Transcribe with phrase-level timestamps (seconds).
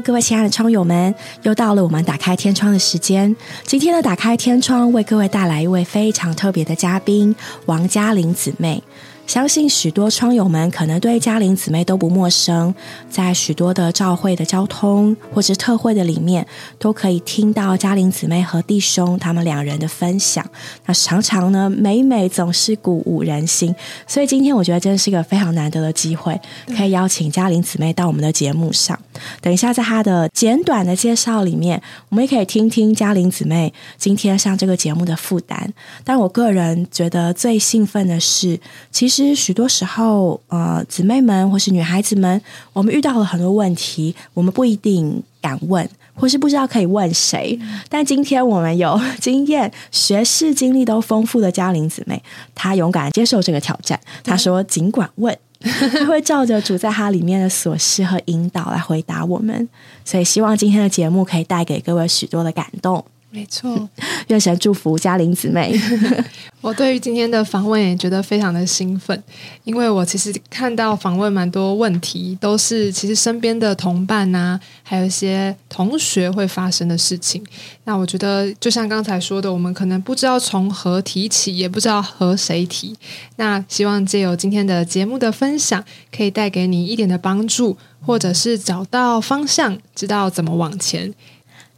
[0.00, 3.34] 各位亲爱的窗友们，又到了我们打开天窗的时间。
[3.64, 7.34] 今天呢打开天窗为各位带来一位非常特别的嘉宾——
[7.66, 8.82] 王嘉玲姊妹。
[9.30, 12.74] 相信许多窗友们可能对嘉玲姊妹都不陌生，
[13.08, 16.44] 在许多的召会的交通或是特会的里面，
[16.80, 20.44] 都可以听到嘉玲姊妹和弟兄他们两人的分享。
[20.86, 23.72] 那常常呢，每每总是鼓舞人心。
[24.04, 26.36] 所以今天我觉得真的是一个非常难得的机会，
[26.76, 28.98] 可以邀请嘉玲姊妹到我们的节目上。
[29.40, 35.72] 等一下，在她的简短的介绍里面，我们也可以听听嘉玲姊妹今天上这个节目的负担。
[36.02, 38.58] 但我个人觉得最兴奋的是，
[38.90, 39.19] 其实。
[39.20, 42.40] 其实许多时候，呃，姊妹们或是女孩子们，
[42.72, 47.60] 我们遇到了很多问题，我们不一定敢问，或是不知道可以问谁。
[47.90, 52.22] 但今天我们有经验、学识、经历都丰富的嘉玲姊妹，
[52.54, 54.00] 她勇敢接受这个挑战。
[54.24, 59.68] 她说：“尽管问，她 会照着主在她里面的琐事和引导来回答我们。”
[60.02, 63.04] 所以，希望今天的节目可以带给各位许多的感动。
[63.32, 63.88] 没错，
[64.26, 65.72] 愿神祝福嘉玲姊妹。
[66.60, 69.22] 我对于今天的访问也觉得非常的兴奋，
[69.64, 77.42] 因为我其实看到访问蛮多问题，都是其实身边的同伴呐，还有一些同学会发生的事情。
[77.84, 82.94] 那我觉得，就像刚才说的，我们可能不知道从何提起，也不知道和谁提。
[83.36, 85.82] 那希望借由今天的节目的分享，
[86.14, 91.14] 可以带给你一点的帮助，或者是找到方向，知道怎么往前。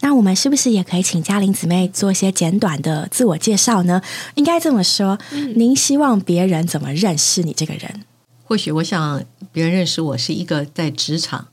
[0.02, 4.02] 那我们是不是也可以请嘉玲姊妹做一些简短的自我介绍呢？
[4.34, 5.16] 应该这么说，
[5.54, 8.02] 您希望别人怎么认识你这个人？
[8.44, 11.46] 或许我想别人认识我是一个在职场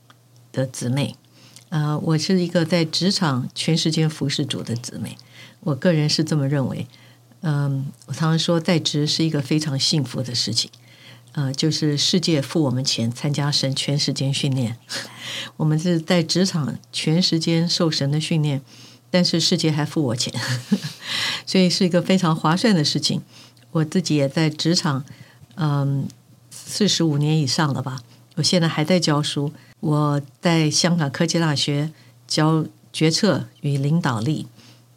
[0.52, 1.14] 的姊妹，
[1.68, 5.16] 呃，我是一个在职场全时间服侍主的姊妹。
[5.60, 6.86] 我个人是这么认为。
[7.42, 10.70] 嗯，我常常说在职是一个非常幸福的事情。
[11.32, 14.76] 呃，就是世界付我们钱参加神全时间训练，
[15.56, 18.60] 我们是在职场全时间受神的训练，
[19.10, 20.34] 但是世界还付我钱，
[21.46, 23.22] 所以是一个非常划算的事情。
[23.70, 25.04] 我自己也在职场，
[25.54, 26.08] 嗯，
[26.50, 28.00] 四十五年以上了吧，
[28.34, 29.52] 我现在还在教书。
[29.78, 31.92] 我在香港科技大学
[32.26, 34.48] 教决策与领导力，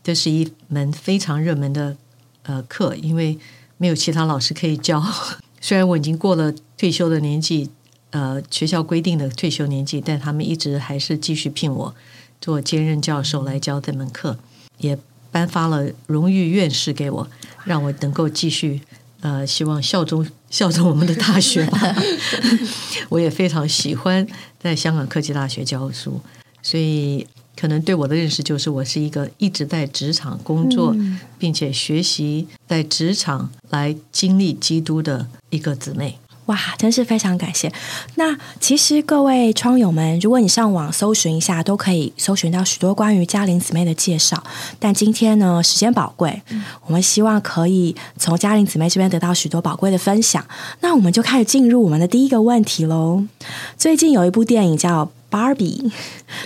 [0.04, 1.96] 这是一门非常热门的
[2.42, 3.38] 呃课，因为
[3.78, 5.02] 没有其他老师可以教。
[5.64, 7.70] 虽然我已经过了退休的年纪，
[8.12, 11.96] 呃，学校规定的退休年纪，但他们一直还是继续聘我
[12.42, 14.38] 做兼任教授来教这门课，
[14.80, 15.00] 也
[15.32, 17.30] 颁发了荣誉院士给我，
[17.64, 18.82] 让我能够继续
[19.22, 21.96] 呃，希望效忠 效忠我们的大学吧。
[23.08, 24.28] 我也非常喜欢
[24.60, 26.20] 在香港科技大学教书，
[26.62, 27.26] 所以。
[27.56, 30.96] 可能对我的认识就是，我是一个一直在职场工作，
[31.38, 36.18] 并且学习在职场来经历基督的一个姊妹。
[36.48, 37.72] 哇，真是非常感谢。
[38.16, 44.44] 那其实各位窗友们，如果你上网搜寻一下，都可以搜寻到许多关于嘉玲姊妹的介绍。
[44.78, 46.42] 但今天呢，时间宝贵，
[46.86, 50.46] 我们希望可以从嘉玲姊妹这边得到许多宝贵的分享。
[50.82, 53.24] 那我们就开始进入我们的第一个问题喽。
[53.78, 55.10] 最近有一部电影叫。
[55.34, 55.92] Barbie，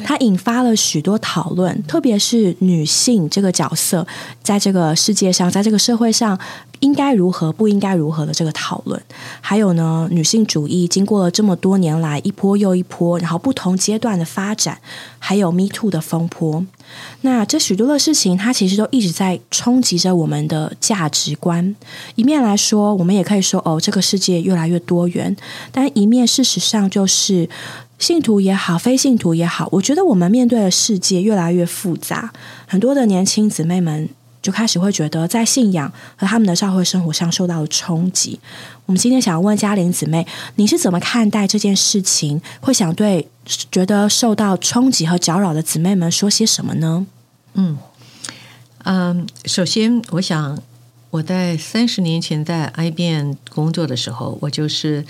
[0.05, 4.07] 它引发了许多讨论，特别是女性这个角色
[4.41, 6.39] 在这个世界上，在这个社会上
[6.79, 9.01] 应该如何、不应该如何的这个讨论。
[9.41, 14.79] 还有呢，女性主义经过了这么多年来一波又一波，然后不同阶段的发展，
[15.19, 16.65] 还有 Me Too 的风波。
[17.21, 21.75] 那这许多的事情，它其实都一直在冲击着我们的价值观。
[22.15, 25.35] 一面来说，我们也可以说，哦，这个世界越来越多元；
[25.73, 27.49] 但一面事实上就是。
[27.99, 32.31] 信徒也好，非信徒也好，我觉得我们面对的世界越来越复杂。
[32.67, 34.07] 很多的年轻姊妹们
[34.39, 38.39] 就开始会觉得，在信仰和他们的教会生活上受到了冲击。
[38.85, 40.27] 我们今天想要问嘉玲姊妹，
[40.57, 42.39] 你是怎么看待这件事情？
[42.61, 47.07] 会想对觉得受到冲击和搅扰的姊妹们说些什么呢？
[47.55, 47.79] 嗯
[48.83, 50.61] 嗯，首先，我想
[51.09, 55.03] 我在三十年前在 IBM 工作的时候，我就是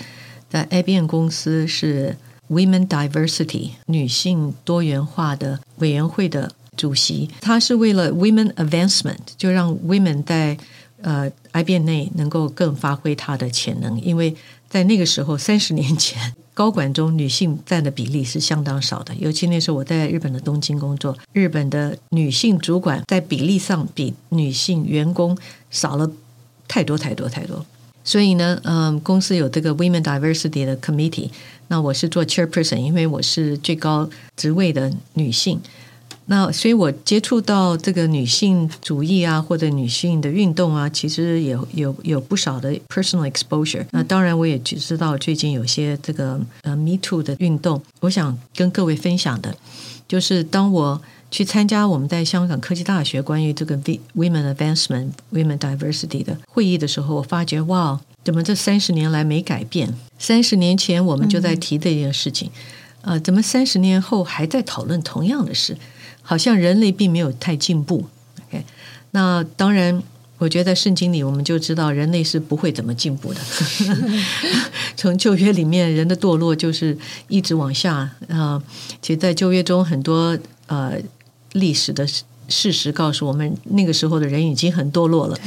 [0.48, 2.16] 在 IBM 公司是。
[2.48, 10.56] Women Diversity 女性多元化的委员会的主席，他是为了 Women Advancement，就让 Women 在
[11.02, 14.00] 呃 I B 内能够更发挥她的潜能。
[14.00, 14.34] 因为
[14.68, 19.14] 在那个时候，三十年前，高管中女性占的比例是相当少的。
[19.16, 25.36] 尤其那时候我在日本的东京工作，日本的女性主管在比例上比女性员工
[25.70, 26.10] 少了
[26.66, 27.64] 太多太多太多。
[28.08, 31.28] 所以呢，嗯，公司有这个 Women Diversity 的 Committee。
[31.66, 35.60] 那我是做 chairperson，因为我是最高职位的女性。
[36.24, 43.84] 那所以，我接触到这个女性主义啊，或者女性的运动啊，其实也有有不少的 personal exposure。
[43.90, 47.82] 那当然，我也知道最近有些这个呃 Me Too 的运动。
[48.00, 49.54] 我想跟各位分享的，
[50.08, 53.76] 就是当我去参加我们在香港科技大学关于这个
[54.14, 59.94] women advancement、women diversity 的会议的时候，我发觉哇，怎么这三十年来没改变？
[60.18, 62.50] 三十年前我们就在提这件事情，
[63.02, 65.76] 呃，怎么三十年后还在讨论同样的事？
[66.22, 68.06] 好像人类并没有太进步
[68.48, 68.64] ，OK？
[69.12, 70.02] 那当然，
[70.36, 73.40] 我觉得在圣经里我们就知道人类是不会怎么进步的。
[74.94, 76.96] 从旧约里面，人的堕落就是
[77.28, 78.62] 一直往下啊。
[79.00, 80.36] 其实，在旧约中，很多
[80.66, 80.98] 呃
[81.52, 82.06] 历史的
[82.48, 85.38] 事实告诉我们，那个时候的人已经很堕落了。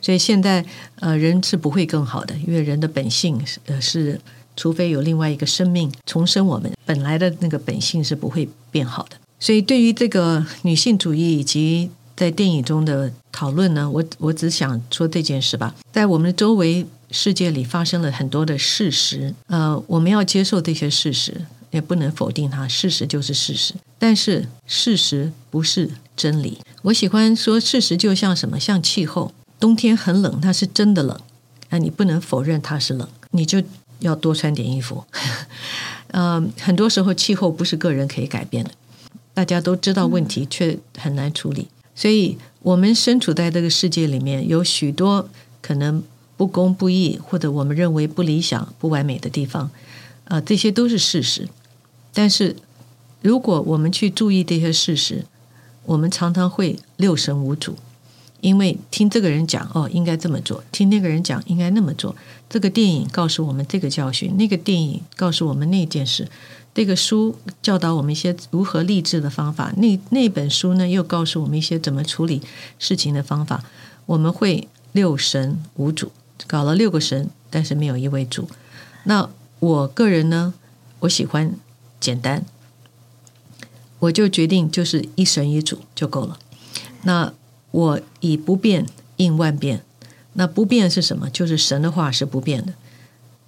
[0.00, 0.64] 所以现在
[1.00, 4.20] 呃，人是不会更好的，因为人的本性呃是，
[4.54, 9.16] 除非有另外一个生命重生，我们本来的那个本性是不会变好的。
[9.40, 15.74] 所以，对于这个女性主义以及在电影中的讨论呢，我我只想说这件事吧。
[15.92, 22.68] 在我们的周围世界里发生了很多的事实，呃，我们要接受这些事实，也不能否定它。
[22.68, 26.58] 事实就是事实，但是事实不是真理。
[26.82, 28.60] 我喜欢说，事实就像什么？
[28.60, 31.20] 像气候，冬天很冷，它是真的冷，
[31.70, 33.60] 啊，你不能否认它是冷，你就
[33.98, 35.04] 要多穿点衣服。
[36.12, 38.70] 呃，很多时候气候不是个人可以改变的。
[39.34, 41.66] 大家都知道问题，却很难处理，
[41.96, 45.28] 所以我们身处在这个世界里面，有许多
[45.60, 46.00] 可能
[46.36, 49.68] 不公不义，或者我们认为不理想、不完美的地方，
[50.26, 51.48] 啊，这些都是事实。
[52.14, 52.56] 但是，
[53.20, 55.26] 如果我们去注意这些事实，
[55.84, 57.76] 我们常常会六神无主，
[58.40, 62.14] 因为听这个人讲哦，应该这么做；听那个人讲，应该那么做。
[62.48, 66.28] 这个电影告诉我们这个教训，那个电影告诉我们那件事。
[66.72, 72.42] 这个书教导我们一些如何励志的方法，那那本书呢又告诉我们一些怎么处理
[72.78, 73.64] 事情的方法。
[74.06, 76.12] 我们会六神无主，
[76.46, 78.48] 搞了六个神，但是没有一位主。
[79.04, 79.28] 那
[79.60, 80.52] 我个人呢，
[81.00, 81.54] 我喜欢
[82.04, 82.44] 简单，
[84.00, 86.38] 我就决定就是一神一主就够了。
[87.04, 87.32] 那
[87.70, 88.84] 我以不变
[89.16, 89.82] 应万变，
[90.34, 91.30] 那不变是什么？
[91.30, 92.74] 就是神的话是不变的，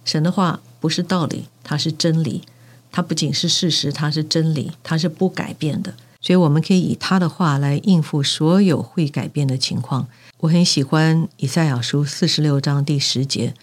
[0.03, 2.41] 神的话不是道理，它是真理。
[2.89, 5.93] 它不仅是事实，它是真理，它是不改变的。
[6.19, 10.07] 所以我们可以以他的话来应付所有会改变的情况。
[10.39, 13.53] 我很喜欢以赛亚书四十六章第十节，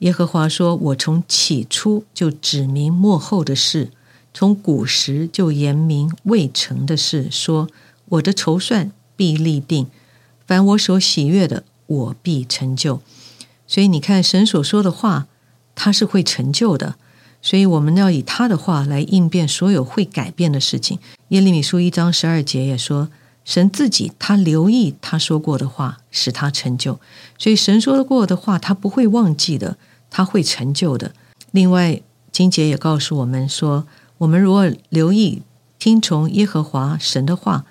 [0.00, 3.92] 耶和华说：“我从起初就指明幕后的事，
[4.38, 7.70] 从古时就言明未成的事，说
[8.10, 9.86] 我的筹算必立定，
[10.46, 13.00] 凡我所喜悦的，我必成就。”
[13.66, 15.26] 所以你看，神所说的话，
[15.74, 16.96] 他是会成就的。
[17.40, 20.98] 所以我们要以他的话来应变所有会改变的事情。
[21.28, 23.08] 耶利米书一章十二节也说，
[23.42, 27.00] 神自己他留意他说过的话，使他成就。
[27.38, 29.78] 所以神说过的话，他不会忘记的，
[30.10, 31.14] 他会成就的。
[31.52, 33.86] 另外，金姐也告诉我们说，
[34.18, 35.42] 我们如果留意
[35.78, 37.64] 听从耶和华神的话，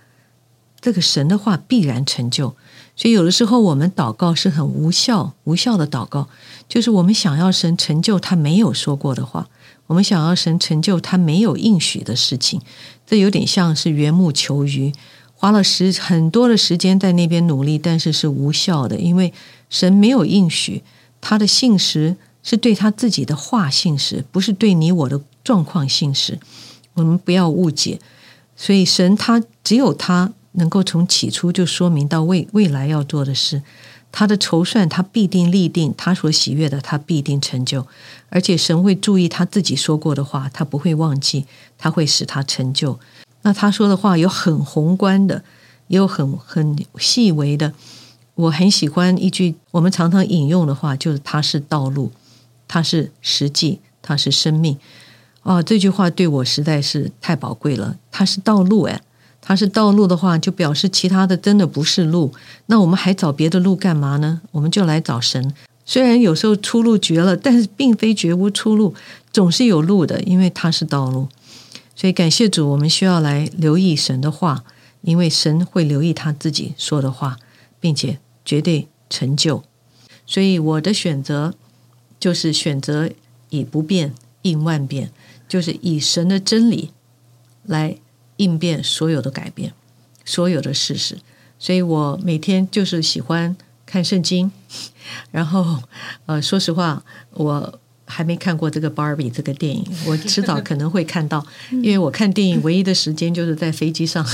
[0.80, 2.56] 这个神的话必然成就。
[2.96, 6.30] 所以有的时候我们祷告是很无效、无效的祷告，
[6.70, 9.48] 就是我们想要神成就他没有说过的话。
[9.88, 12.62] 我们想要神成就他没有应许的事情，
[13.06, 14.94] 这有点像是缘木求鱼，
[15.36, 19.34] 花了时很多的时间在那边努力，但是是无效的，因为
[19.70, 20.82] 神没有应许，
[21.22, 26.38] 他的信实是对他自己的话信实，不是对你我的状况信实。
[26.96, 28.02] 我们不要误解，
[28.58, 33.62] 所以神他只有他能够从起初就说明到未未来要做的事。
[34.12, 37.86] 他的筹算，他必定立定；他所喜悦的，他必定成就。
[38.30, 41.46] 而且神会注意他自己说过的话，他不会忘记，
[41.78, 42.98] 他会使他成就。
[43.42, 45.44] 那他说的话有很宏观的，
[45.88, 47.74] 也有很很细微的。
[48.36, 52.14] 我很喜欢一句我们常常引用的话，就是“他是道路，
[52.70, 54.78] 他是实际，他是生命”。
[55.46, 57.96] 哦，这句话对我实在是太宝贵了。
[58.12, 59.00] 它是道路，哎。
[59.48, 62.34] 它是道路的话，就表示其他的真的不是路。
[62.66, 64.42] 那我们还找别的路干嘛呢？
[64.50, 65.54] 我们就来找神。
[65.86, 68.96] 虽然有时候出路绝了，但是并非绝无出路，
[69.32, 71.28] 总是有路的，因为它是道路。
[71.96, 74.64] 所以感谢主，我们需要来留意神的话，
[75.04, 77.38] 因为神会留意他自己说的话，
[77.80, 79.64] 并且绝对成就。
[80.26, 81.54] 所以我的选择
[82.20, 83.12] 就是选择
[83.52, 85.12] 以不变应万变，
[85.56, 86.92] 就是以神的真理
[87.64, 87.98] 来。
[88.38, 89.72] 应变所有的改变，
[90.26, 91.18] 所有的事实，
[91.58, 94.52] 所以我每天就是喜欢看圣经，
[95.32, 95.82] 然后
[96.26, 101.48] 呃，说实话，我还没看过这个 Barbie 这个电影，我迟早可能会看到，
[101.82, 104.28] 因为我看电影唯一的时间就是在飞机上。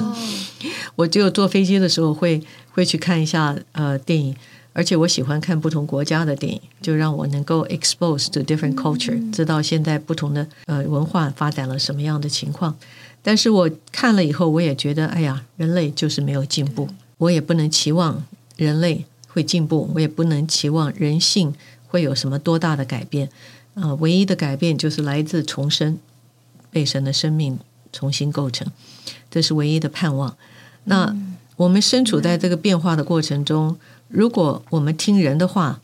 [0.96, 4.34] 我只有坐飞机的时候会会去看一下呃电影，
[4.78, 12.76] 而且我喜欢看不同国家的电影，就让我能够 expose to different culture，知道现在不同的呃文化发展了什么样的情况。
[13.20, 18.24] 但是我看了以后，我也觉得，哎呀，人类就是没有进步，我也不能期望
[18.56, 21.52] 人类会进步，我也不能期望人性
[21.88, 23.28] 会有什么多大的改变。
[23.74, 25.98] 啊，唯一的改变就是来自重生，
[26.70, 27.58] 被神的生命
[27.92, 28.68] 重新构成，
[29.28, 30.36] 这是唯一的盼望。
[30.84, 31.16] 那
[31.56, 33.76] 我们身处在这个变化的过程中，
[34.08, 35.80] 如果我们听人的话，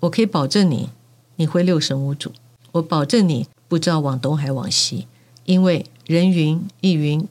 [0.00, 0.90] 我可以保证你，
[1.36, 2.32] 你会六神无主。
[2.72, 5.06] 我保证你不知道往东还往西，
[5.44, 7.26] 因为人云亦云，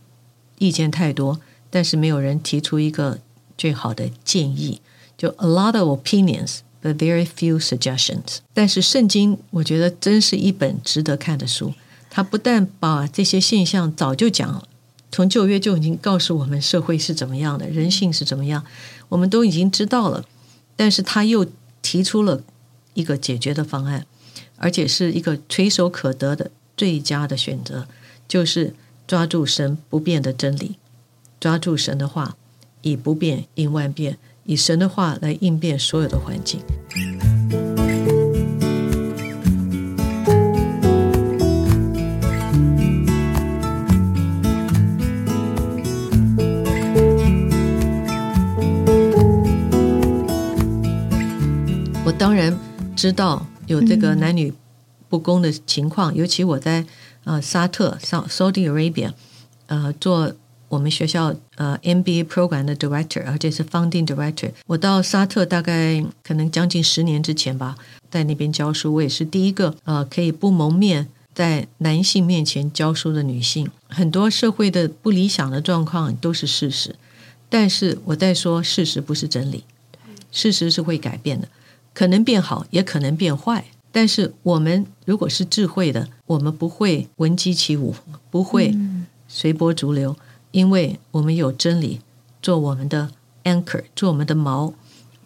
[0.58, 3.20] 意见太多，但是没有人提出一个
[3.58, 4.82] 最好的建议。
[5.16, 8.40] 就 a lot of opinions, but very few suggestions。
[8.54, 11.74] 但是圣经，我觉得真是一本值得看的书。
[12.10, 14.68] 它不但把这些现象早就讲了。
[15.12, 18.64] 从旧约就已经告诉我们社会是怎么样的，人性是怎么样，
[19.14, 20.26] 我们都已经知道了。
[20.76, 21.46] 但是他又
[21.84, 22.42] 提出了
[22.96, 24.08] 一个解决的方案，
[24.58, 27.88] 而且是一个垂手可得的最佳的选择，
[28.28, 28.74] 就是
[29.06, 30.78] 抓住神不变的真理，
[31.40, 32.36] 抓住神的话，
[32.82, 36.60] 以不变应万变，以神的话来应变所有的环境。
[52.24, 52.58] 当然
[52.96, 54.54] 知道有这个男女
[55.10, 56.86] 不公的情况，尤其我在
[57.26, 59.12] 呃沙特 （Saudi Arabia）
[59.66, 60.34] 呃做
[60.70, 64.50] 我们学校呃 MBA program 的 director，而且是 founding director。
[64.68, 67.76] 我到沙特大概可能将近十年之前吧，
[68.10, 73.70] 在那边教书，我也是第一个呃可以不蒙面在男性面前教书的女性。
[73.90, 76.96] 很多社会的不理想的状况都是事实，
[77.50, 79.66] 但是我在说事实不是真理，
[80.32, 81.50] 事实是会改变的。
[81.94, 83.66] 可能变好，也可能变坏。
[83.92, 87.94] 但是我们如果是智慧的，我们不会闻鸡起舞，
[88.32, 88.76] 不会
[89.28, 90.16] 随波逐流，
[90.52, 92.02] 因为我们有真理
[92.42, 93.12] 做我们的
[93.44, 94.74] anchor，做我们的锚，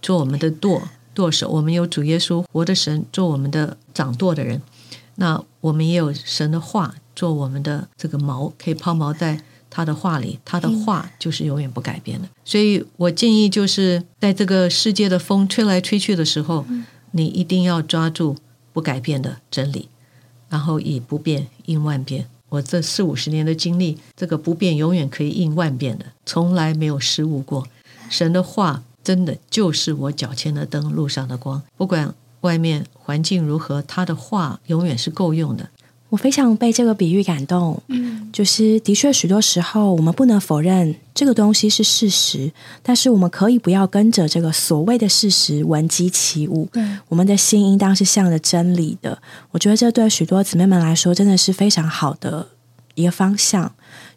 [0.01, 0.83] 做我们的舵
[1.13, 1.49] 舵手。
[1.49, 4.61] 我们有主耶稣活的神做我们的掌舵的人。
[5.15, 9.41] 那我们也有神的话做我们的这个锚，可以抛锚在。
[9.77, 12.27] 他的话里，他的话就是永远不改变的。
[12.43, 16.65] 所以我建议，就是在这个世界的风吹来吹去的时候，
[17.11, 18.35] 你一定要抓住
[18.73, 19.87] 不改变的真理，
[20.49, 22.25] 然后以不变应万变。
[22.49, 27.67] 我这四五十年的经历，这个不变永远可以应万变的，从来没有失误过。
[28.09, 31.61] 神的话真的就是我脚前的灯，路上的光。
[31.77, 35.69] 不管外面环境如何，他的话永远是够用的。
[36.09, 42.51] 我非常被这个比喻感动，嗯，就是的确许多时候我们不能否认这个东西是事实，
[42.83, 49.19] 但是我们可以不要跟着这个所谓的事实闻鸡起舞，对，我们的心应当是向着真理的。
[49.51, 52.47] 我觉得这对许多姊妹们来说真的是非常好的
[52.95, 53.63] 一个方向，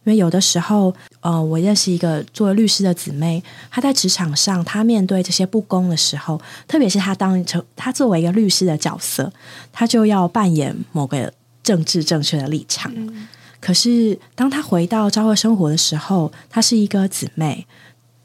[0.04, 9.32] 因为有的时候，呃，我认识一个做律师的姊妹，她在职场上，她面对这些不公的时候，特别是她当成她作为一个律师的角色，
[9.72, 11.32] 她就要扮演某个。
[11.62, 12.90] 政治正确的立场，
[13.60, 17.66] 可是当他回到昭和生活的时候，他是一个姊妹，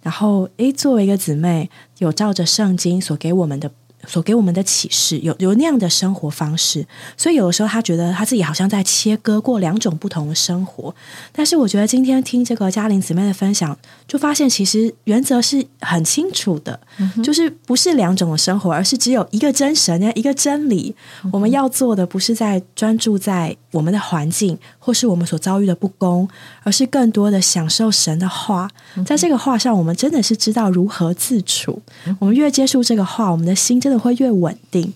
[0.01, 3.71] 然后诶，作为一个姊妹，有照着圣经所给我们的。
[4.07, 6.85] 所给我们的启示有有那样的生活方式，
[7.17, 10.93] 所以有的时候他觉得他自己好像在切割过两种不同的生活。
[11.31, 13.75] 但是我觉得今天听这个嘉玲姊妹的分享，
[14.07, 16.79] 就发现其实原则是很清楚的，
[17.23, 20.95] 就是不是两种的生活，而是只有一个真神，一个真理。
[21.31, 26.25] 我们要做的不是在专注在我们的环境或是我们所遭遇的不公，
[26.63, 28.69] 而是更多的享受神的话。
[29.05, 31.81] 在这个话上，我们真的是知道如何自处。
[32.19, 34.05] 我们越接触这个话，我们的心真的。
[34.05, 34.93] 会越稳定。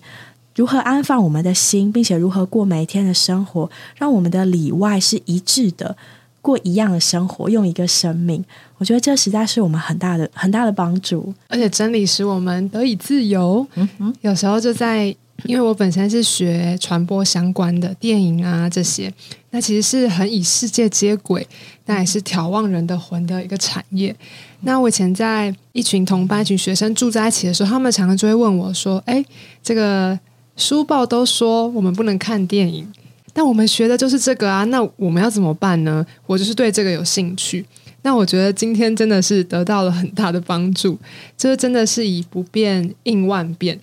[0.54, 5.96] 如何安放我们的心，并且如何过每一天的生活，让我们的里外是一致的，
[6.40, 8.44] 过一样的生活，用一个生命。
[8.78, 11.34] 我觉得这实在是我们很大的、很大的帮助。
[11.48, 13.66] 而且真理使我们得以自由。
[13.74, 15.12] 嗯嗯，有时候就在，
[15.44, 19.12] 因为我本身是学传播相关的电影啊这些，
[19.50, 21.46] 那其实是很与世界接轨，
[21.86, 24.14] 那也是眺望人的魂的一个产业。
[24.60, 29.24] 那我以前在一群同班、一群学生住在一起的时候，他们常常就会问我说：“哎，
[29.62, 30.18] 这个
[30.56, 32.86] 书报都说我们不能看电影，
[33.32, 37.64] 但我们学的就是这个啊，那我们要怎么办呢？”我就是对这个有兴趣。
[38.02, 40.98] 那我觉得今天真的是得到了很大的帮助，
[41.36, 43.78] 就是真的是以不变应万变。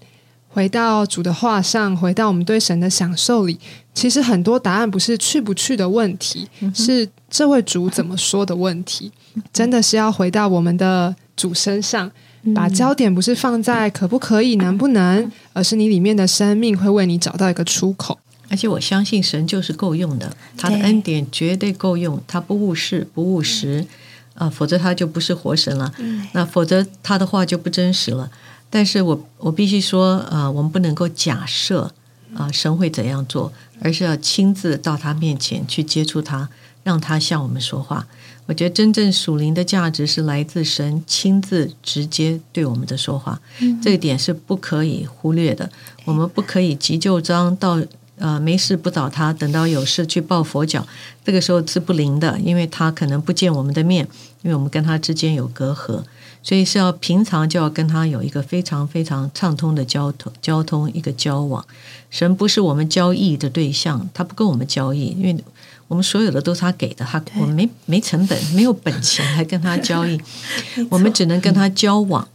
[0.57, 3.59] 回到主的话上，回到我们对神的享受里，
[3.93, 9.11] 其实很多答案不是去不去的问题，是这位主怎么说的问题。
[9.53, 12.11] 真的是要回到我们的主身上，
[12.55, 18.17] 把焦点不是放在可不可以、能不能，而是你里面的生命会为你找到一个出口。
[18.49, 23.85] 而且我相信神就是够用的，他的恩典绝对够用，他不误事不误时，
[24.33, 25.93] 啊，否则他就不是活神了。
[26.31, 28.31] 那否则他的话就不真实了。
[28.69, 31.91] 但是我我必须说，呃，我们不能够假设
[32.36, 36.50] 啊神会怎样做，而是要亲自到他面前去接触他，
[36.83, 38.05] 让他向我们说话。
[38.45, 43.39] 我觉得真正属灵的价值是来自神亲自直接对我们的说话，
[43.81, 45.69] 这一点是不可以忽略的。
[46.05, 47.81] 我们不可以急救章到
[48.17, 50.86] 呃没事不找他，等到有事去抱佛脚，
[51.25, 54.07] 这个时候是不灵的，因为他可能不见我们的面，
[54.43, 56.01] 因为我们跟他之间有隔阂。
[56.48, 61.66] 所以是要平常就要跟他有一个非常非常畅通的交通交通一个交往。
[62.10, 65.44] 神不是我们交易的对象，他不跟我们交易，因为
[65.89, 70.18] 我们所有的都是他给的，他我们没没成本，没有本钱来跟他交易，
[70.89, 72.25] 我们只能跟他交往。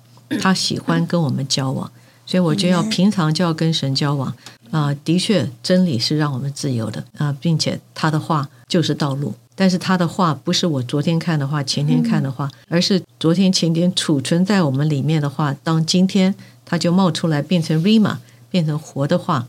[0.43, 1.91] 他喜欢跟我们交往，
[2.27, 4.35] 所以我就要平常就要跟神交往
[4.73, 4.93] 啊。
[5.05, 9.33] 的确，真理是让我们自由的啊，并且他的话就是道路。
[9.55, 18.17] 但是他的话不是我昨天看的话，前天看的话，而是昨天前天储存在我们里面的话，当今天它就冒出来变成 rima，
[18.51, 19.47] 变成活的话，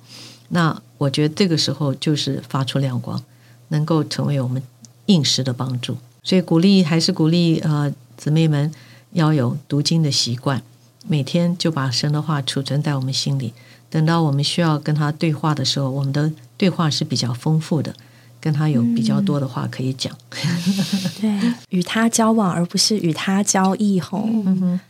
[0.49, 3.23] 那我觉得这个时候就是发出亮光，
[3.69, 4.61] 能够成为我们
[5.05, 5.97] 应时的帮助。
[6.21, 8.71] 所以鼓励还是鼓励呃姊妹们
[9.13, 10.61] 要有读经的习惯，
[11.07, 13.53] 每天就把神的话储存在我们心里，
[13.93, 17.93] 等到我们需要跟他对话的时候，我们的对话是比较丰富的。
[18.41, 20.11] 跟他有比较多的话可以讲，
[21.21, 24.27] 对，与他交往而不是与他交易吼。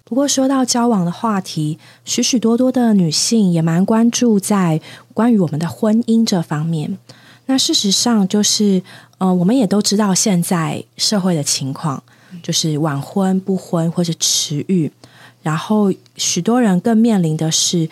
[0.04, 4.82] 不过说到交往的话题，许许多多的女性也蛮关注在
[5.14, 6.98] 关于我们的婚姻这方面。
[7.46, 8.82] 那事实上就是，
[9.20, 12.02] 呃，我们也都知道现在社会的情况，
[12.42, 14.92] 就是晚婚、不婚或者迟育，
[15.44, 17.88] 然后许多人更面临的是，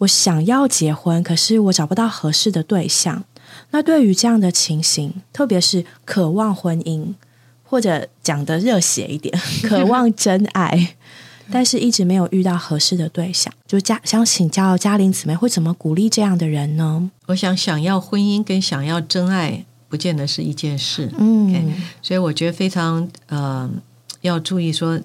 [0.00, 3.24] 我想要结婚，可是我找不到合适的对象。
[3.70, 7.14] 那对于这样的情形，特别是渴望婚姻，
[7.64, 10.96] 或者讲的热血一点， 渴望真爱，
[11.50, 17.10] 但是一直没有遇到合适的对象，就家想请教嘉玲姊妹会怎么鼓励这样的人呢？
[17.26, 21.10] 我想，想要婚姻跟想要真爱，不见得是一件事。
[21.18, 23.68] 嗯，所以我觉得非常呃
[24.22, 25.00] 要注意说，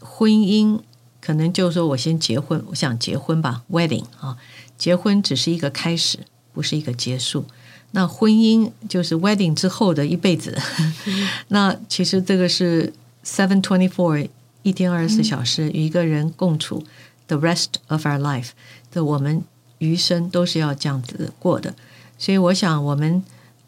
[0.00, 0.80] 婚姻
[1.20, 4.36] 可能就是说我先结婚，我想结婚吧，wedding 啊，
[4.76, 6.18] 结婚只是一个开始，
[6.52, 7.44] 不是一个结束。
[7.92, 10.58] 那婚姻就是 wedding 之后的一辈子，
[11.48, 12.92] 那其实这个是
[13.24, 14.28] seven twenty four
[14.62, 16.84] 一天二十四小时与一个人共处
[17.26, 18.50] the rest of our life
[18.92, 19.42] 的我们
[19.78, 21.74] 余生都是要这样子过的，
[22.18, 23.22] 所以我想我们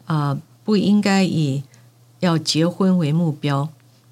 [0.05, 1.63] 啊不应该以
[2.19, 3.67] 要结婚为目标，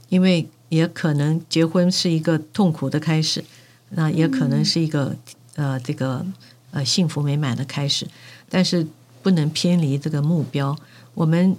[0.10, 3.44] 因为也可能结婚是一个痛苦的开始，
[3.90, 5.16] 那也可能是一个
[5.56, 6.26] 呃这个
[6.72, 8.08] 呃幸福美满的开始，
[8.50, 8.88] 但是。
[9.22, 10.78] 不能偏离这个目标。
[11.14, 11.54] 我们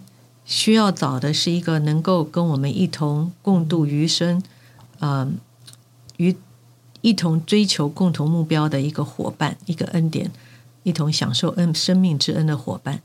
[0.47, 4.43] 需要找的是一个能够跟我们一同共度余生，
[4.99, 5.31] 呃，
[6.17, 6.35] 与
[7.03, 10.33] 一同追求共同目标的一个伙伴，一个恩典，
[10.85, 13.03] 一同享受恩生命之恩的伙伴，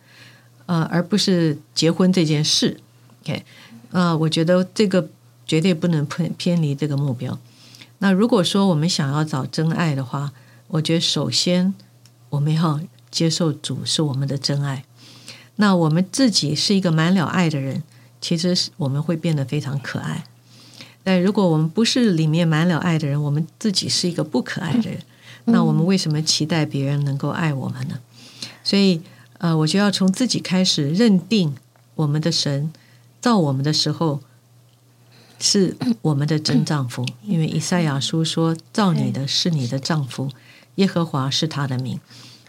[0.67, 2.79] 呃，而不是结婚这件事。
[3.23, 3.43] OK，
[3.91, 5.09] 呃，我觉得这个
[5.45, 7.37] 绝对不能偏偏离这个目标。
[7.99, 10.31] 那如果说我们想要找真爱的话，
[10.67, 11.73] 我觉得首先
[12.29, 12.79] 我们要。
[13.11, 14.83] 接受主是我们的真爱，
[15.55, 17.81] 那我们自己是一个满了爱的人，
[18.19, 20.25] 其实是我们会变得非常可爱。
[21.01, 24.99] 但如果我们不是里面满了爱的人，我们自己是一个不可爱的人，
[25.45, 27.99] 那我们为什么期待别人能够爱我们呢？
[28.65, 29.01] 所以，
[29.37, 31.55] 呃，我就要从自己开始认定
[31.95, 32.73] 我们的神
[33.21, 34.19] 造我们的时候
[35.39, 40.29] 是我们的真丈夫，因为以赛亚书说造你的是你的丈夫，
[40.75, 41.99] 耶和华是他的名。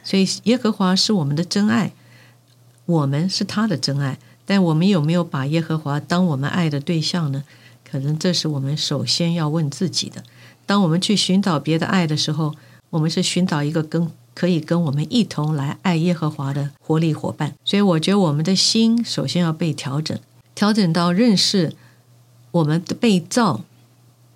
[0.03, 1.93] 所以耶和华是我们的真爱，
[2.85, 4.19] 我们是他的真爱。
[4.45, 7.43] 但我们有没有把耶和华当我们爱的对象呢？
[7.89, 10.23] 可能这是我们首先要问自己的。
[10.65, 12.55] 当我们去寻找别的爱的时候，
[12.91, 17.55] 我们是寻找一个跟可以跟我们一同来爱耶和华的活力伙伴。
[17.65, 20.17] 所以我觉得我们的心首先要被调整，
[20.55, 21.75] 调整到认识
[22.57, 23.65] 我们的被造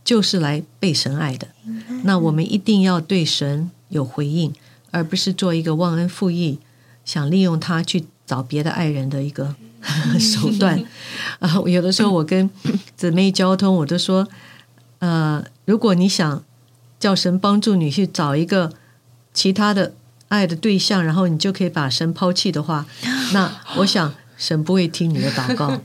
[0.05, 1.49] 就是来被神爱的。
[2.05, 4.53] 那我们一定要对神有回应。
[4.93, 6.59] 而不是做一个忘恩负义、
[7.05, 9.55] 想利用他去找别的爱人的一个
[10.19, 10.83] 手段
[11.39, 11.49] 啊！
[11.65, 12.51] 有的时候我跟
[12.97, 14.27] 姊妹交通，我都说：
[14.99, 16.43] 呃，如果你想
[16.99, 18.73] 叫神帮助你去找一个
[19.33, 19.95] 其他的
[20.27, 22.85] 爱的对象，然后你就可以把神抛弃的话，
[23.33, 25.81] 那我想神不会听你的祷告。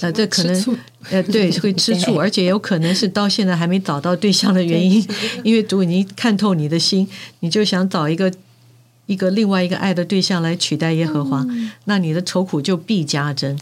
[0.00, 0.78] 呃，这可能
[1.10, 5.06] 呃，对，会吃醋，而且有可能是到现在还没找到对象的原因，
[5.44, 7.06] 因为主已经看透你的心，
[7.40, 8.32] 你就想找一个
[9.06, 11.46] 一个另外一个爱的对象来取代耶和华，
[11.84, 13.58] 那你的愁苦就必加增。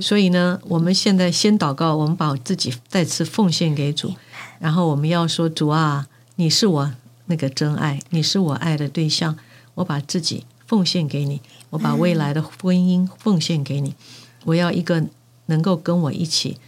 [0.00, 4.14] 所以呢，我们现在先祷告，我们把自己再次奉献给主，
[4.60, 6.06] 然后我们要说：主啊，
[6.36, 6.92] 你是我
[7.26, 9.36] 那个真爱，你是我爱的对象，
[9.74, 13.94] 我把自己奉献给你，我把未来的婚姻奉献给你，
[14.44, 15.04] 我要一个
[15.46, 16.58] 能够跟我一起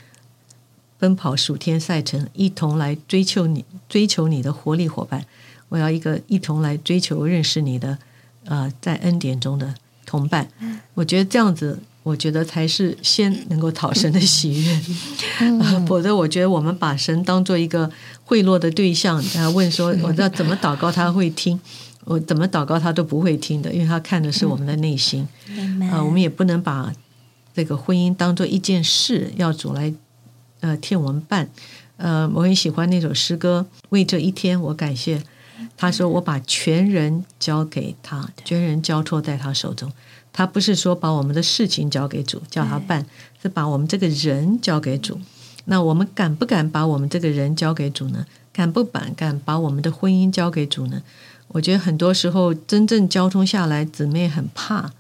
[0.98, 5.24] 奔跑数天赛程，一同来追求你、追求你的活力伙伴。
[5.68, 7.98] 我要一个一同来追求认识你的，
[8.44, 10.48] 呃，在恩典中的同伴。
[10.94, 14.72] 我觉得这样子，我觉得才是先能够讨神的喜悦。
[15.58, 17.90] 啊否则，我觉得我们把神当做一个
[18.24, 21.60] 贿赂的对象，然后问说我要怎么祷告他会听，
[22.04, 25.26] 我怎么祷告他都不会听的，因为他看的是我们的内心。
[25.90, 26.92] 啊、我们也不能把
[27.56, 29.94] 这个婚姻当做一件事要主来
[30.60, 31.48] 呃替我们办。
[31.96, 35.22] 呃，我很喜欢那首诗歌，为这一天我感谢。
[35.74, 39.90] 他说：“我把全人交给他，全人交托在他手中。
[40.30, 43.06] 他不是说把我们的事情交给主，叫他办，
[43.40, 45.18] 是把我们这个人交给主。
[45.64, 48.26] 那我们敢不敢把我们这个人交给主呢？
[48.52, 51.02] 敢不敢敢把我们的婚姻交给主呢？
[51.48, 54.92] 我觉得很多时候真正交通下来，姊妹很怕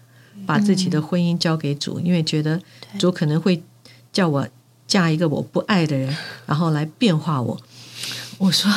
[0.44, 2.60] 把自己的婚姻交给主，因为觉得
[2.98, 3.62] 主可能会
[4.12, 4.48] 叫我
[4.86, 6.14] 嫁一个我不爱的人，
[6.46, 7.60] 然后来变化我。
[8.38, 8.70] 我说，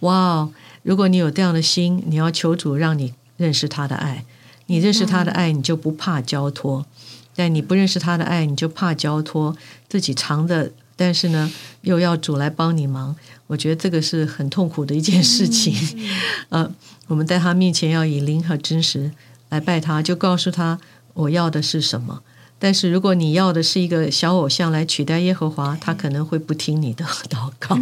[0.00, 0.52] 哇哦！
[0.82, 4.24] 如果你有这样的心，你要求主让你认识他的爱，
[4.66, 6.84] 你认识他的爱，你就不怕交托；
[7.34, 9.54] 但你不认识他的爱，你就怕交托，
[9.88, 13.14] 自己藏着，但是呢，又要主来帮你忙。
[13.48, 15.74] 我觉得这个是很痛苦的一件事情。
[16.48, 16.72] 呃，
[17.08, 19.10] 我们在他面前要以灵和真实
[19.48, 20.78] 来拜他，就告诉他
[21.14, 22.22] 我要的是什么。
[22.58, 27.78] 但是如果你要的是一个小偶像来取代耶和华，他可能会不听你的 祷告。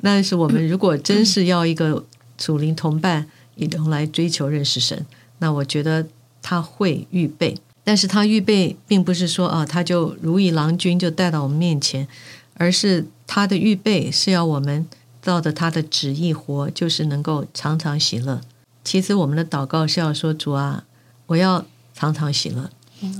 [0.00, 2.04] 但是我们如果真是要一个
[2.38, 5.04] 属灵同伴，一同来追求认识神，
[5.38, 6.06] 那我觉得
[6.40, 7.56] 他会预备。
[7.84, 12.06] 但是他预备，并不是说啊，他就如意郎君就带到我们面前，
[12.54, 14.86] 而是他的预备是要我们
[15.20, 18.40] 照着他的旨意活，就是能够常常喜乐。
[18.84, 20.84] 其实我们的祷告是要说：主啊，
[21.26, 21.64] 我要
[21.94, 22.70] 常常喜乐，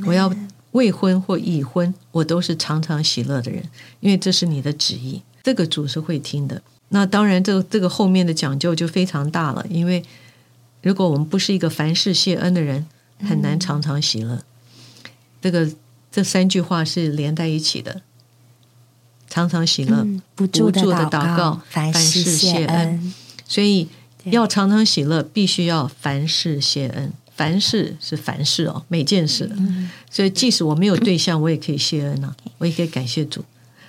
[0.06, 0.32] 我要
[0.72, 3.62] 未婚或已婚，我都是常常喜乐的人，
[4.00, 6.62] 因为这是你的旨意，这个主是会听的。
[6.88, 10.04] 那当然这，这个后面的讲究就非常大了，因为
[10.82, 12.86] 如果我们不是一个凡事谢恩的人，
[13.20, 14.42] 很难常常喜乐。
[15.40, 15.70] 这个
[16.10, 18.02] 这三句话是连在一起的，
[19.28, 23.14] 常常喜乐，嗯不住的祷祷告凡凡事事谢谢恩恩。
[23.46, 23.90] 所以对
[24.24, 27.12] 要常常喜乐，必须要凡事谢恩。
[27.34, 29.50] 凡事是凡事哦，每件事。
[30.10, 33.42] 所以即使我没有对象，我也可以谢恩啊，我也可以感谢主。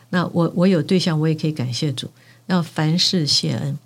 [0.10, 2.10] 那我我有对象，我也可以感谢主。
[2.48, 3.78] 要凡事谢恩，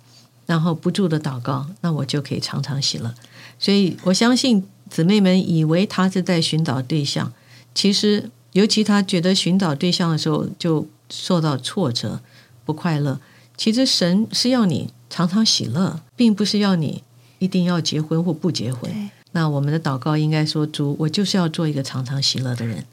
[0.46, 3.12] 然后不住的祷告，那我就可以常常喜乐。
[3.58, 7.32] 所以我相信姊妹们以为他是在寻找对象，
[7.74, 12.20] 其实尤其他觉得寻找对象的时候就受到挫折、
[12.64, 13.20] 不快乐。
[13.56, 17.02] 其实神是要你常常喜乐，并不是要你
[17.38, 19.10] 一定要结婚或不结婚。
[19.32, 22.84] 那我们的祷告应该说：主，我就是要做一个常常喜乐的人。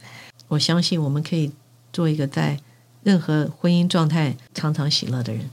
[0.47, 1.51] 我相信我们可以
[1.91, 2.59] 做一个在
[3.03, 5.49] 任何婚姻状态常常喜乐的人。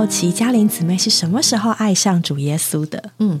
[0.00, 3.12] 好奇，嘉玲姊妹是什么时候爱上主耶稣的？
[3.18, 3.38] 嗯，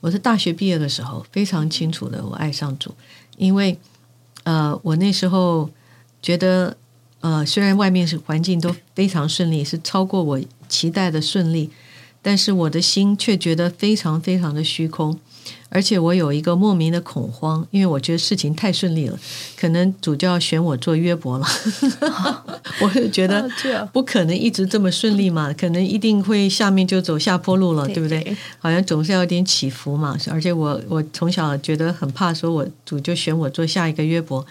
[0.00, 2.94] 我是大学毕业的时候非常清楚的，我爱上主，
[3.36, 3.78] 因为
[4.44, 5.68] 呃，我那时候
[6.22, 6.74] 觉得
[7.20, 11.70] 呃，虽然外面是环境都非常顺利，是超过我期待的顺利，
[12.22, 15.20] 但是我的心却觉得非常非常的虚空。
[15.74, 19.18] 而且我有一个莫名的恐慌，因为我觉得事情太顺利了，
[19.56, 21.46] 可能主就要选我做约伯了。
[22.82, 23.48] 我就觉得
[23.90, 28.36] 不可能一直这么顺利嘛，可能一定会下面就走下坡路了，对不对？
[28.58, 30.14] 好像总是要有点起伏嘛。
[30.30, 34.44] 而且我我从小觉得很怕，说我主就选我做下一个约伯。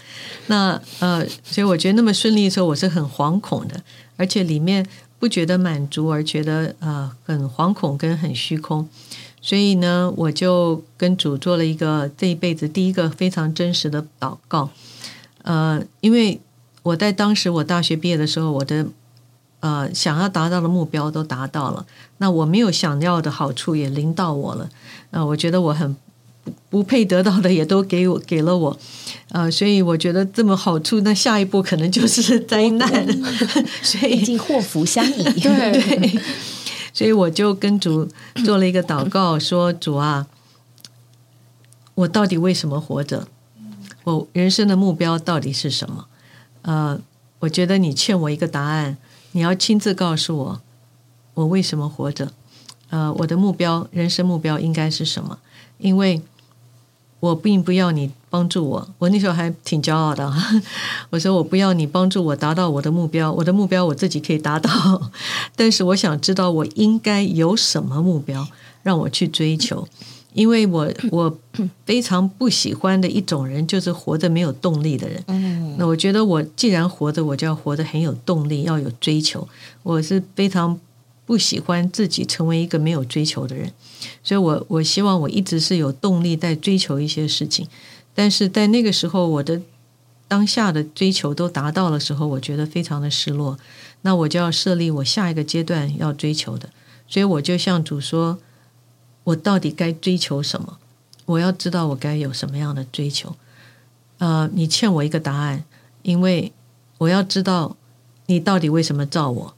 [0.47, 3.79] 那呃，所以我觉得那么顺利的时候，我是很惶恐的，
[4.17, 4.83] 而且里面
[5.19, 8.89] 不觉得满足，而觉得呃很惶恐跟很虚空。
[9.41, 14.69] 所以呢，我就跟主做了一个这一辈子第一个非常真实的祷告。
[15.43, 16.39] 呃，因为
[16.83, 18.85] 我在当时我大学毕业的时候，我的
[19.61, 21.85] 呃想要达到的目标都达到了，
[22.19, 24.69] 那我没有想要的好处也临到我了。
[25.09, 25.95] 呃，我觉得我很
[26.43, 28.79] 不不配得到的也都给我给了我。
[29.29, 33.07] 呃，所以我觉得这么好处，那下一步可能就是 灾难。
[33.81, 35.23] 所以已经祸福相依。
[35.23, 36.21] 对 对，
[37.01, 38.07] 所以我就跟主
[38.45, 40.27] 做了一个祷告，说：“主啊，
[41.95, 43.27] 我到底为什么活着？
[44.03, 46.05] 我人生的目标到底是什么？
[46.61, 47.01] 呃，
[47.39, 48.97] 我觉得你欠我一个答案，
[49.31, 50.61] 你要亲自告诉我，
[51.33, 52.31] 我为什么活着？
[52.91, 55.39] 呃，我的目标，人生目标应该是什么？
[55.79, 56.21] 因为
[57.19, 60.33] 我并不要你帮助我，我那时候还挺骄傲的。
[61.11, 65.11] 我说我不要你帮助我达到我的目标，我的目标我自己可以达到。
[65.55, 68.47] 但是我想知道我应该有什么目标
[68.83, 69.85] 让我去追求，
[70.33, 71.37] 因为我我
[71.85, 75.21] 非常不喜欢的一种人就是活着没有动力的人。
[75.27, 79.45] 嗯，那我觉得我既然活着，我就要活得很有动力，要有追求。
[79.83, 80.79] 我是非常
[81.25, 83.71] 不喜欢自己成为一个没有追求的人，
[84.23, 87.67] 所以我我希望我一直是有动力在追求一些事情。
[88.13, 89.61] 但是在那个时候，我的
[90.27, 93.57] 当下的追求都达到的时候，我觉得非常的失落。
[94.01, 96.69] 那我就要设立我下一个阶段要追求的，
[97.07, 98.39] 所以我就向主说：
[99.23, 100.77] 我到底该追求什么？
[101.25, 103.35] 我要知道我该有什么样的追求。
[104.17, 105.63] 呃，你欠我一个答案，
[106.01, 106.51] 因为
[106.97, 107.77] 我要知道
[108.25, 109.55] 你到底为什么造我。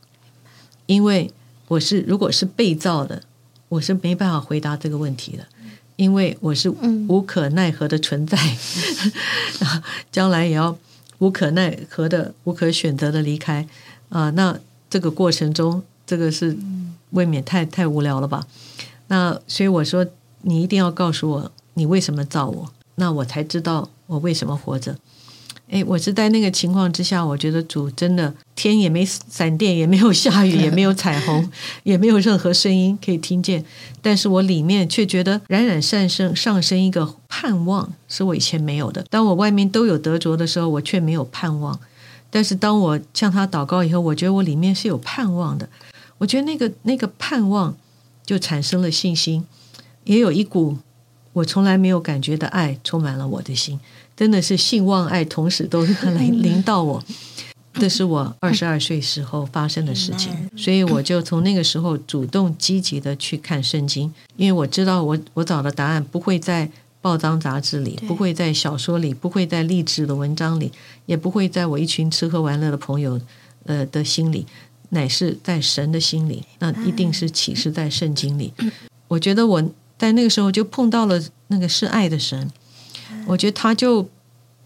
[0.85, 1.31] 因为
[1.69, 3.23] 我是如果是被造的，
[3.69, 5.47] 我是没办法回答这个问题的，
[6.03, 6.69] 因为我是
[7.07, 8.37] 无可奈何的存在，
[10.11, 10.77] 将来也要
[11.19, 13.65] 无可奈何的、无可选择的离开
[14.09, 16.57] 啊、那这个过程中，这个是
[17.11, 18.45] 未免太太无聊了吧？
[19.07, 20.05] 那所以我说，
[20.41, 24.97] 你一定要告诉我你为什么造我，那我才知道我为什么活着。
[25.73, 31.49] 诶，我是在那个情况之下，我觉得主真的天也没闪电，也没有下雨，也没有彩虹，
[31.81, 33.65] 也没有任何声音可以听见，
[33.99, 39.03] 但是我里面却觉得冉冉上升上升一个盼望，是我以前没有的。
[39.09, 41.79] 当我外面都有得着的时候，我却没有盼望。
[42.29, 45.67] 但是当我向他祷告以后，我觉得我里面是有盼望的。
[46.19, 47.75] 我觉得那个那个盼望
[48.23, 49.43] 就产生了信心，
[50.03, 50.77] 也有一股
[51.33, 53.79] 我从来没有感觉的爱充满了我的心。
[54.15, 57.03] 真的是性望爱同时都来临到我，
[57.73, 66.69] 这是我二十二岁时候发生的事情，所以我就从那个时候主动积极的去看圣经，因为我知道我我找的答案不会在
[67.01, 70.71] 报章杂志里，不会在小说里，不会在励志的文章里，
[71.05, 73.19] 也不会在我一群吃喝玩乐的朋友
[73.65, 74.45] 呃的心里，
[74.89, 78.53] 乃是在神的心里，那一定是启示在圣经里。
[79.07, 79.63] 我觉得我
[79.97, 82.49] 在那个时候就碰到了那个是爱的神。
[83.27, 84.09] 我觉得他就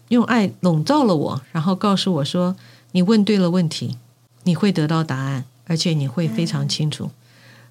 [0.08, 2.56] 用爱笼罩了我，然后告诉我说
[2.92, 3.96] ：“你问对了问题，
[4.44, 7.10] 你会得到答案，而且你会非常清楚。”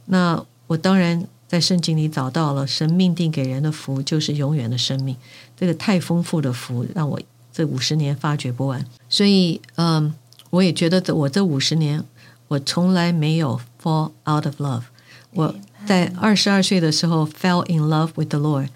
[0.06, 5.16] 那我当然在圣经里找到了神命定给人的福，就是永远的生命。
[5.56, 7.20] 这个太丰富的福，让我
[7.52, 8.86] 这五十年发掘不完。
[9.10, 10.14] 所以，嗯，
[10.52, 12.04] 我也觉得这我这五十年，
[12.50, 14.84] 我从来没有 fall out of love。
[15.32, 18.70] 我在二十二岁的时候 fell in love with the Lord。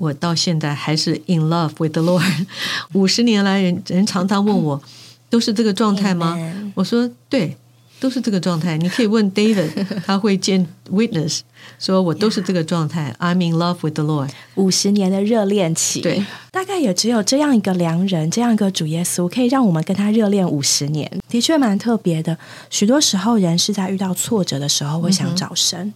[0.00, 2.46] 我到现在还是 in love with the Lord。
[2.94, 4.82] 五十年来，人人常常问我，
[5.28, 6.38] 都是这个状态吗？
[6.74, 7.54] 我说对，
[8.00, 8.78] 都是这个状态。
[8.78, 9.68] 你可以问 David，
[10.06, 11.40] 他会见 witness，
[11.78, 13.14] 说我都是这个状态。
[13.18, 14.30] I'm in love with the Lord。
[14.54, 22.38] 五十年的热恋期，对，大概也只有这样一个良人，这样一个主耶稣，可以让我们跟他热恋五十年，的确蛮特别的。
[22.70, 25.92] 许多时候，人是在遇到挫折的时候会想找神，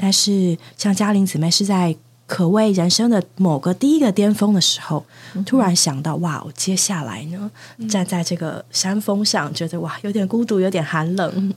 [0.00, 1.94] 但是像嘉玲姊妹是在。
[2.26, 5.04] 可谓人生的某个第一个巅峰的时候，
[5.44, 7.50] 突然想到哇，我接下来呢，
[7.88, 11.54] 站在这个山峰上，觉得哇，有点孤独，有点寒冷。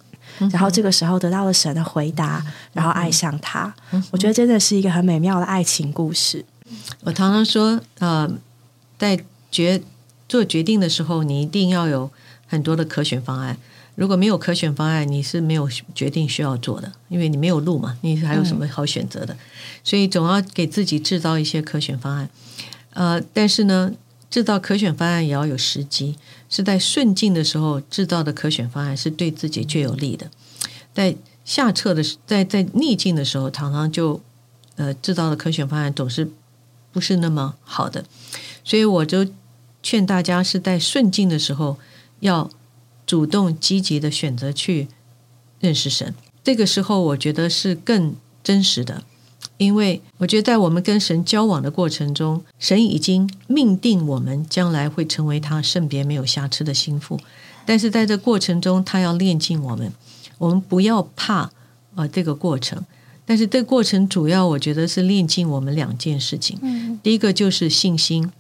[0.51, 3.73] 然后这个时候得到了神的回答，然后爱上他。
[4.11, 6.43] 我觉得真的是一个很美妙的爱情故事。
[7.05, 8.29] 我常常说，呃，
[8.99, 9.17] 在
[9.49, 9.81] 决
[10.27, 12.11] 做决定的时候，你一定要有
[12.45, 13.57] 很多的可选方案。
[13.97, 19.35] 如果没有可选方案，你是没有决定需要做的，因为你没有路嘛，你还有什么好选择的？
[19.83, 22.29] 所以总要给自己制造一些可选方案。
[22.93, 23.91] 呃，但是呢，
[24.29, 26.15] 制造可选方案也要有时机，
[26.47, 30.29] 是在顺境的时候制造的可选方案是对自己最有利的。
[30.93, 34.21] 在下撤的在在逆境的时候，常常就
[34.75, 36.29] 呃制造的可选方案总是
[36.91, 38.05] 不是那么好的。
[38.63, 39.25] 所以我就
[39.81, 41.79] 劝大家是在顺境的时候
[42.19, 42.47] 要。
[43.07, 44.87] 主动积极的选择去
[45.59, 49.03] 认识神，这个时候我觉得是更真实的。
[49.57, 57.19] 因为我觉得在我们跟神交往的过程中，神已经命定我们将来会成为他圣别没有瑕疵的心腹。
[57.65, 59.91] 但是在这过程中，他要练尽我们，
[60.37, 61.49] 我们不要怕
[61.95, 62.85] 啊这个过程。
[63.25, 66.59] 但是这过程主要我觉得是练尽我们两件事情。
[66.61, 68.31] 嗯，第一个就是信心，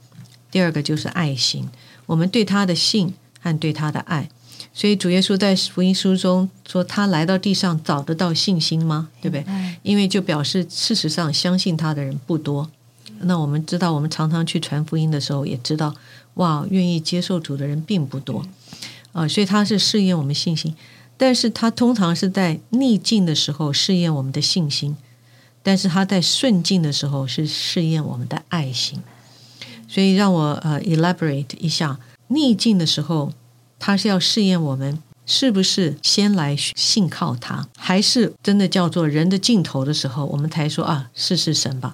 [0.51, 1.67] 第二个就是爱心。
[2.05, 4.29] 我们对他的信和对他的爱。
[4.77, 9.09] 所以主耶稣在福音书中说，他来到地上找得到信心吗？
[9.19, 9.43] 对不对？
[9.81, 12.69] 因为就表示事实上相信他的人不多。
[13.21, 15.95] 那我们知道，我们常常去传福音的时候，也知道，
[16.35, 18.45] 哇，愿意接受主的人并不多
[19.13, 19.27] 啊。
[19.27, 20.75] 所以他是试验我们信心，
[21.17, 24.95] 但是他通常是在逆境的时候试验我们的信心，
[25.63, 28.99] 但是他在顺境的时候是试验我们的爱心。
[29.87, 33.33] 所以让我呃 elaborate 一下，逆境的时候。
[33.79, 41.93] 他是要试验我们是不是先来信靠他，还是真的叫做人的尽头的时候，我们才说啊，试试神吧。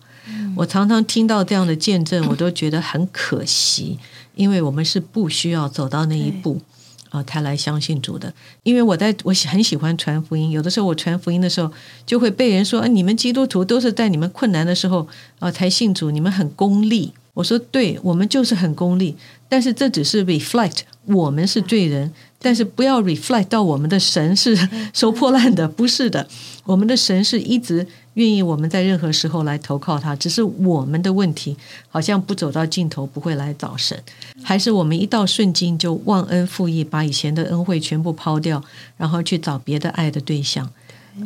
[0.55, 3.97] 我常常听到这样的见证，我都觉得很可惜，
[4.35, 6.61] 因为我们是不需要走到那一步
[7.09, 8.31] 啊，才来相信主的。
[8.61, 11.71] 因为我在我很喜欢传福音，有的时候我传福音的时候，
[12.05, 15.07] 就会被人说啊，你们基督徒都是在你们困难的时候
[15.39, 17.11] 啊才信主，你们很功利。
[17.33, 19.17] 我说，对我们就是很功利，
[19.53, 20.79] 但是这只是 reflect。
[21.05, 24.57] 我们是罪人，但是不要 reflect 到我们的神是
[24.95, 26.27] 收破烂的，不是的。
[26.63, 27.85] 我们的神是一直
[28.15, 31.55] 愿意我们在任何时候来投靠他，只是我们的问题
[31.87, 34.01] 好像不走到尽头不会来找神，
[34.41, 38.63] 还是我们一到顺境就忘恩负义，把以前的恩惠全部抛掉，
[38.97, 40.67] 然后去找别的爱的对象，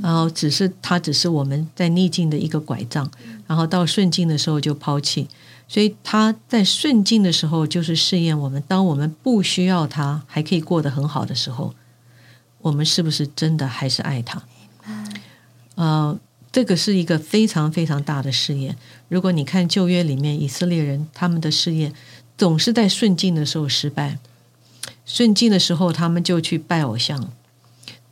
[0.03, 3.09] 然后只是他只是我们在逆境的一个拐杖，
[3.47, 5.29] 然后到顺境的时候就抛弃。
[5.69, 11.75] 所以他在顺境的时候，就是试验我们；当我们不需要他，还可以过得很好的时候，
[12.59, 14.41] 我们是不是真的还是爱他？
[15.75, 16.17] 呃，
[16.53, 18.77] 这个是一个非常非常大的试验。
[19.09, 21.93] 如果你看旧约里面以色列人他们的试验，
[22.37, 24.17] 总是在顺境的时候失败，
[25.05, 27.29] 顺境的时候他们就去拜偶像；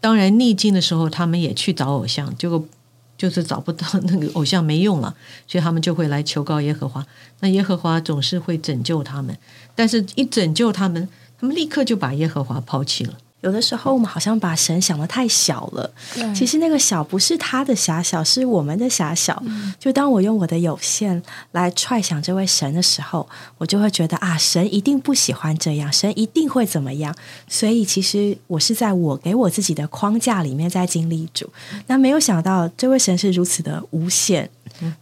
[0.02, 2.68] 当然逆境的时候，他们也去找偶像，结果。
[3.18, 5.16] 就是找不到那个 偶像没用了，
[5.48, 7.06] 所以他们就会来求告耶和华。
[7.40, 9.38] 那耶和华总是会拯救他们，
[9.76, 11.08] 但是一拯救他们，
[11.40, 13.18] 他们立刻就把耶和华抛弃了。
[13.46, 15.94] 有的时候，我们好像把神想的太小了。
[16.34, 19.42] 其实那个小不是他的狭小，是我们的狭小。
[19.80, 23.30] 就当我用我的有限来揣想这位神的时候，
[23.60, 27.16] 我就会觉得啊，神一定不喜欢这样，神一定会怎么样。
[27.48, 31.48] 所以，其实我是在我给我自己的框架里面在经历主。
[31.86, 34.50] 那没有想到，这位神是如此的无限，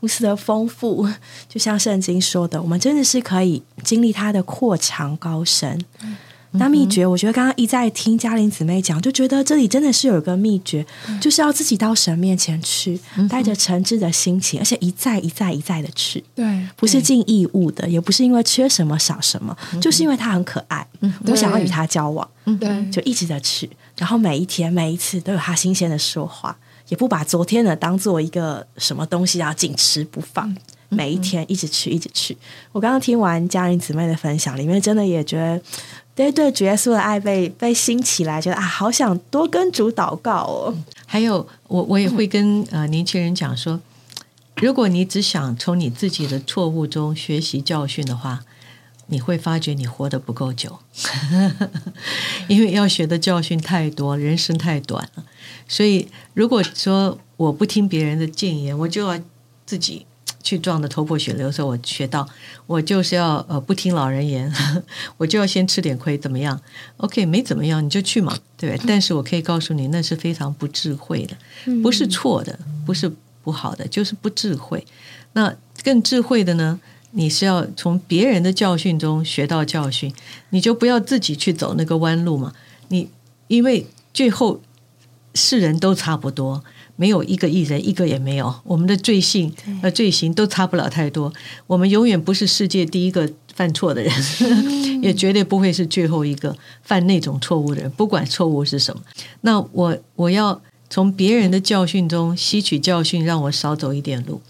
[0.01, 1.07] 如此的丰富。
[1.47, 5.79] 就像圣经说的，我们真的是可以经历他的阔长高深。
[6.53, 10.85] 那秘诀，我觉得刚刚一再听嘉玲姊妹讲，就觉得这里真的是有一个秘诀，
[11.19, 20.85] 就是要自己到神面前去，带着诚挚的心情，而且一再一再一再的去，对，不是尽义务的，也不是因为缺什么少什么，就是因为他很可爱，
[21.25, 22.27] 我想要与他交往，
[22.59, 26.55] 对，就一直的去，然后每一天每一次都有他新鲜的说话，
[26.89, 30.55] 也不把昨天的当做一个什么东西然后紧持不放，
[30.93, 32.37] 每一天一直去一直去。
[32.71, 35.61] 我刚刚听完家人姊妹的分享，里面真的也觉得。
[36.15, 40.75] 对对，主耶稣的爱被被兴起来，觉得啊，好想多跟主祷告哦。
[41.07, 43.81] 还有，我我也会跟呃年轻人讲说，
[44.57, 48.41] 如果你只想从你自己的错误中学习教训的话，
[49.07, 50.77] 你会发觉你活得不够久，
[52.47, 55.25] 因为要学的教训太多，人生太短了。
[55.67, 59.19] 所以，如果说我不听别人的谏言，我就要
[59.65, 60.05] 自己。
[60.43, 62.27] 去撞的头破血流的时候，我学到，
[62.67, 64.53] 我就是要呃不听老人言，
[65.17, 66.59] 我就要先吃点亏，怎么样
[66.97, 68.85] ？OK，没怎么样，你就去嘛，对不对？
[68.85, 71.35] 但是我可以告诉你，那是非常不智慧的，
[71.81, 73.09] 不是错的，不是
[73.41, 74.85] 不好的，就是不智慧。
[75.31, 76.79] 那更智慧的呢？
[77.15, 80.11] 你是要从别人的教训中学到教训，
[80.49, 82.53] 你就不要自己去走那个弯路嘛。
[82.87, 83.07] 你
[83.47, 84.59] 因为最后
[85.35, 86.63] 世人都差不多。
[86.95, 88.53] 没有一个艺人，一个也没有。
[88.63, 91.33] 我们的罪性和罪行都差不了太多。
[91.67, 94.13] 我们永远不是世界第一个犯错的人，
[95.01, 97.91] 也绝对不会是最后一个犯那种错误的人。
[97.91, 99.01] 不管错误是什么，
[99.41, 104.41] 那我我要从别人的教训中吸取教训，让我少走一点路。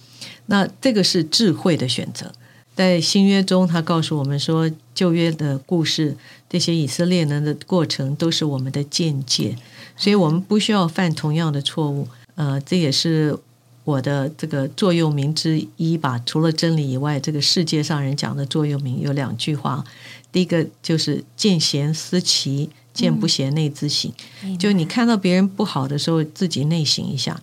[0.47, 2.33] 那这个是智慧的选择。
[2.75, 6.17] 在新约中，他告诉我们说，旧约的故事，
[6.49, 9.55] 这些以色列人的过程，都是我们的见解，
[9.95, 12.07] 所以我们不需要犯同样的错误。
[12.35, 13.37] 呃，这也是
[13.83, 16.21] 我的这个座右铭之一吧。
[16.25, 19.83] 除了真理以外，这个世界上人讲的座右铭有两句话。
[20.31, 24.11] 第一个就是“见贤思齐，见不贤内自省”。
[24.57, 27.39] 就你看到别人不好的时候，自己内省一下。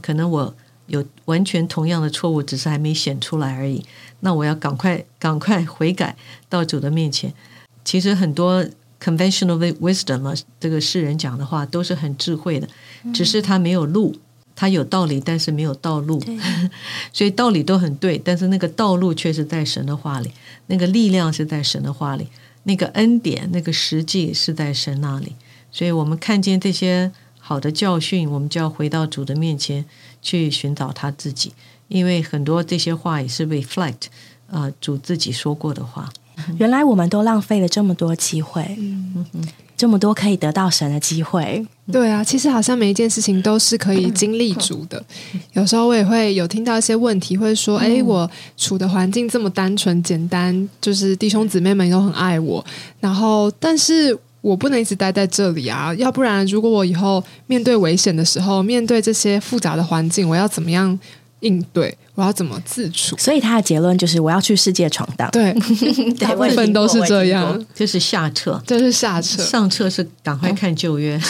[0.00, 0.54] 可能我
[0.88, 3.84] 有完全同样的错误，只是还没显出来而已。
[4.20, 6.16] 那我要赶快赶快悔改
[6.48, 7.32] 到主的面前。
[7.84, 8.64] 其实很多
[9.00, 12.68] conventional wisdom 啊这个世人讲的话都是很智慧的，
[13.14, 14.16] 只是他没有路，
[14.54, 16.22] 他有道理，但是没有道路。
[17.12, 20.30] 所以道理都很对，但是那个道路却是在神的话里，
[20.66, 22.28] 那个力量是在神的话里，
[22.64, 25.34] 那个恩典、那个实际是在神那里。
[25.70, 29.84] 所以我们看见这些好的教训，我们就要回到主的面前
[30.20, 31.52] 去寻找他自己，
[31.88, 34.06] 因为很多这些话也是 reflect
[34.50, 36.12] 啊主自己说过的话。
[36.58, 38.76] 原来我们都浪费了这么多机会，
[39.82, 41.66] 这么多可以得到神的机会。
[41.90, 45.02] 对啊，其实好像每一件事情都是可以经历主的。
[45.54, 52.64] 有时候我也会有听到一些问题，会说：“哎，我处的环境这么单纯简单，就是弟兄姊妹们都很爱我，
[53.00, 55.94] 然后但是。”我不能一直待在这里啊！
[55.94, 60.98] 要不然，如果我以后面对危险的时候，面对这些复杂的环境，我要怎么样
[61.42, 61.96] 应对？
[62.14, 63.16] 我要怎么自处？
[63.16, 65.30] 所以他的结论就是：我要去世界闯荡。
[65.30, 65.54] 对，
[66.18, 67.64] 大部分都是这样。
[67.74, 69.42] 就是下撤，就是下撤。
[69.42, 71.20] 上撤是赶快看旧约。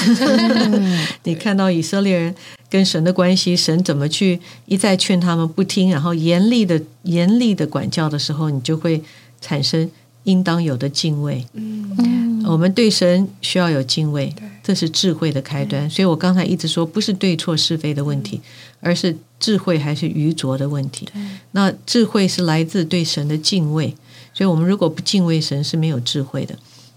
[1.25, 2.35] 你看到以色列人
[2.71, 9.03] 跟神的关系，神怎么去一再劝他们不听，然后严厉的、严厉的管教的时候，你就会
[9.41, 9.89] 产生
[10.25, 11.47] 应当有的敬畏。
[11.55, 12.43] 嗯。
[12.45, 14.35] 我们对神需要有敬畏，
[14.65, 15.89] 这是智慧的开端。
[15.89, 18.41] 所以我刚才一直说，不是对错是非的问题，
[18.83, 21.09] 而是智慧还是愚拙的问题。
[21.53, 23.95] 那智慧是来自对神的敬畏。
[24.35, 26.55] 所以我们如果不敬畏神，是没有智慧的。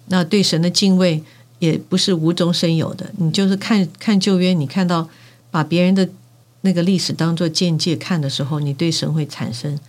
[0.08, 1.24] 那对神的敬畏
[1.60, 3.10] 也不是无中生有的。
[3.18, 5.08] 你就是看看旧约，你看到
[5.50, 6.10] 把别人的
[6.62, 9.80] 那个历史当做见解看的时候，你对神会产生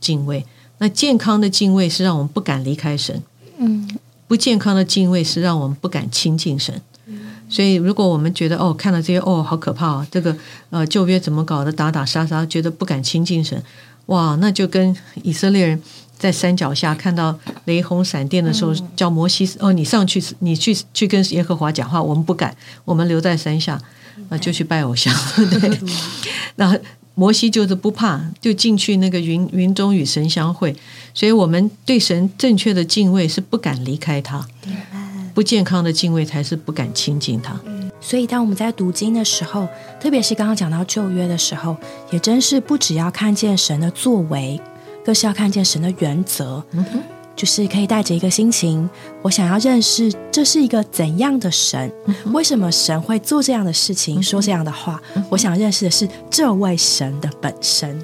[0.00, 0.46] 敬畏。
[0.78, 3.22] 那健康的敬畏是让我们不敢离开神。
[3.58, 3.98] 嗯。
[4.28, 6.80] 不健康的敬畏是让我们不敢亲近神，
[7.52, 10.34] 所以如果我们觉得哦，看到这些哦，好可怕哦，这个
[10.70, 13.62] 呃旧约怎么搞的，打打杀杀，觉得不敢亲近神，
[14.06, 15.80] 哇，那就跟以色列人
[16.16, 23.78] 在山脚下看到雷轰闪电的时候，叫摩西哦，你上去，你去去跟耶和华讲话，我们不敢，我们留在山下，
[24.30, 25.14] 啊，就去拜偶像，
[25.60, 25.78] 对，
[26.56, 26.76] 那。
[27.14, 30.74] 摩西就是不怕，就进去那个云云中与神相会，
[31.12, 34.48] 所以我们对神正确的敬畏是不敢离开他，
[35.34, 37.58] 不健康的敬畏才是不敢亲近他。
[38.00, 39.68] 所以当我们在读经的时候，
[40.00, 41.76] 特别是刚刚讲到旧约的时候，
[42.10, 44.60] 也真是不只要看见神的作为，
[45.04, 46.62] 更是要看见神的原则。
[47.34, 48.88] 就是可以带着一个心情，
[49.22, 51.90] 我想要认识这是一个怎样的神，
[52.26, 55.00] 为什么神会做这样的事情，说这样的话？
[55.30, 57.98] 我想认识的是这位神的本身。